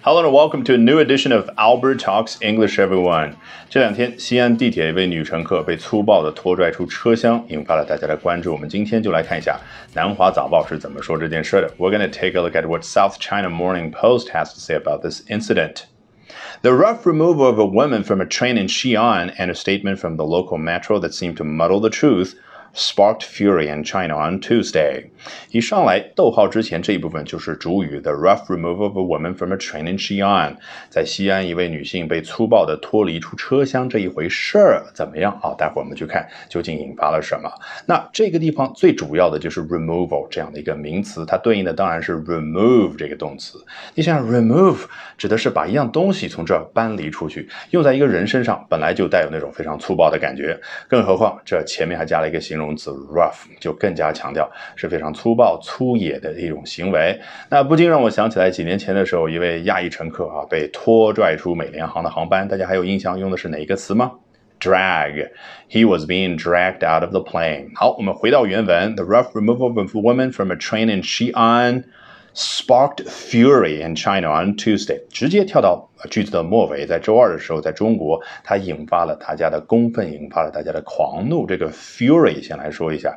[0.00, 3.34] Hello and welcome to a new edition of Albert Talks English, everyone.
[3.68, 8.52] 这两天，西安地铁一位女乘客被粗暴地拖拽出车厢，引发了大家的关注。
[8.52, 9.60] 我们今天就来看一下《
[9.94, 11.68] 南华早报》是怎么说这件事的。
[11.76, 15.02] We're going to take a look at what South China Morning Post has to say about
[15.02, 15.82] this incident.
[16.62, 20.16] The rough removal of a woman from a train in Xi'an and a statement from
[20.16, 22.34] the local metro that seemed to muddle the truth
[22.75, 25.05] Sparked fury in China on Tuesday。
[25.51, 27.99] 一上来，逗号之前这一部分就是主语。
[27.99, 30.55] The rough removal of a woman from a train in Xi'an，
[30.89, 35.53] 在西安一位女性被粗暴的脱离出车厢这一回事儿怎么样啊？
[35.55, 37.47] 待会儿我们去看究竟引发了什么。
[37.85, 43.63] 那这个地方最主要的就是 removal 这样的一个名词，它对应的当然是 remove 这个动词。
[43.93, 44.79] 你想 remove
[45.15, 52.62] 指的是把一样东西从这儿搬离出去，用在一个人身上本来就带有那种非常粗暴的感觉，更何况这前面还加了一个形容。
[52.63, 57.19] 形容词 rough 就更加强调是非常粗暴、粗野的一种行为。
[57.49, 64.13] 那不禁让我想起来几年前的时候，一位亚裔乘客啊被拖拽出美联航的航班，大家还有印象用的是哪一个词吗
[64.61, 65.29] ？Drag.
[65.69, 67.71] He was being dragged out of the plane.
[67.75, 71.83] 好，我们回到原文：The rough removal of a woman from a train in Xi'an.
[72.35, 81.45] Sparked fury in China on Tuesday，直接跳到句子的末尾，在周二的时候，在中国，它引发了大家的公愤，引发了大家的狂怒。
[81.45, 83.15] 这个 fury 先来说一下，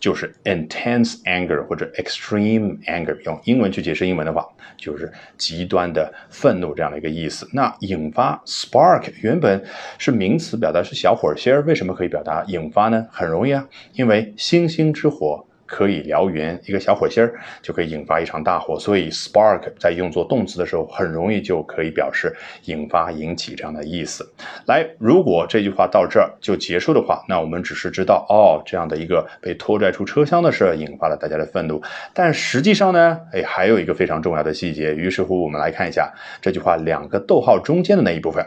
[0.00, 4.48] 就是 intense anger 或者 extreme anger，用英文去解释英文的话，
[4.78, 7.46] 就是极端的愤怒这样的一个意思。
[7.52, 9.62] 那引发 spark 原本
[9.98, 13.06] 是名词，表达是小火星儿，为什么可以表达引发呢？
[13.10, 15.46] 很容易啊，因为星星之火。
[15.66, 22.34] 可以燎原，一个小火星儿就可以引发一场大火，所以 spark 在用作动词的时候，很容易就可以表示
[22.64, 24.28] 引发、引起这样的意思。
[24.66, 31.82] 来，如果这句话到这儿就结束的话，那我们只是知道哦，这样的一个被拖拽出车厢的事引发了大家的愤怒。
[32.12, 34.94] 但实际上呢，哎，还有一个非常重要的细节。
[34.94, 38.46] 于是乎，我们来看一下这句话两个逗号中间的那一部分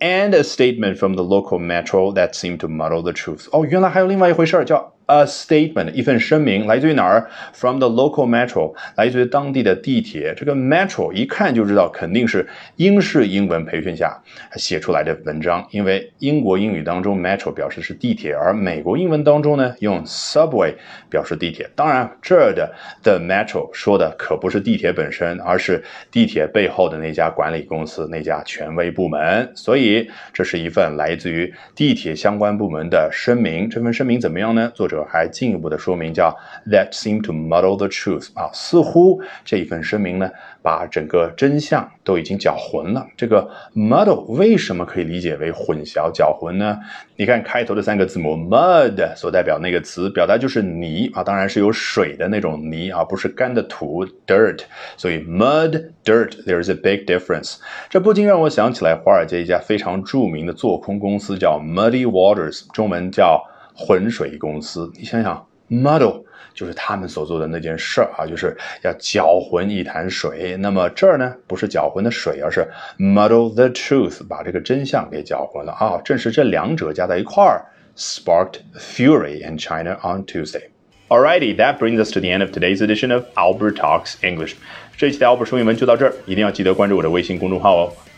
[0.00, 3.46] ，and a statement from the local metro that seemed to muddle the truth。
[3.52, 4.95] 哦，原来还有另外一回事儿叫。
[5.06, 10.34] A statement，一份声明，来自于哪儿？From the local metro，来自于当地的地铁。
[10.36, 14.20] 这个 metro 一看就知道肯定是英式英文培训下
[14.56, 20.74] 写出来的文章，因为英国英语当中 metro 表示是地铁，而美国英文当中呢用 subway
[21.08, 21.70] 表示地铁。
[21.76, 22.74] 当然，这儿的
[23.04, 29.52] the metro 说的可不是地铁本身，而是地铁背后的那家管理公司、那家权威部门。
[29.54, 33.70] 所以，这是一份来自于地铁相关部门的声明。
[33.70, 34.72] 这份声明怎么样呢？
[34.74, 34.95] 作者。
[35.04, 36.36] 还进一步的说明，叫
[36.70, 40.30] that seem to muddle the truth 啊，似乎这一份声明呢，
[40.62, 43.06] 把整个真相都已经搅浑了。
[43.16, 46.78] 这个 muddle 为什么可以理解为混淆、搅浑呢？
[47.16, 54.60] 你看开头的三个字母 mud 所代表那个词，表达就是泥啊，当然是有水的那种泥啊，不是干的土 dirt。
[54.96, 57.56] 所以 mud dirt there is a big difference。
[57.88, 63.42] 这不禁让我想起来华尔街一家非常著名的做空公司，叫 Muddy Waters，中文叫。
[63.76, 70.56] 浑水公司，你想想，muddle 就是他们所做的那件事儿啊，就是要搅浑一潭水。
[70.56, 72.66] 那么这儿呢，不是搅浑的水，而是
[72.98, 76.00] muddle the truth，把这个真相给搅浑了啊。
[76.02, 77.66] 正是这两者加在一块儿
[77.96, 80.62] ，sparked fury in China on Tuesday。
[81.08, 84.54] Alrighty, that brings us to the end of today's edition of Albert Talks English。
[84.96, 87.92] 这一期的 Albert 说英文就到这儿，一定要记得关注我的微信公众号哦。